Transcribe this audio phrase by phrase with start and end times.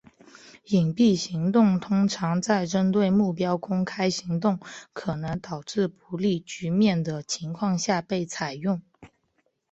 [0.65, 4.59] 隐蔽行动通常在针对目标公开行动
[4.93, 8.81] 可能导致不利局面的情况下被采用。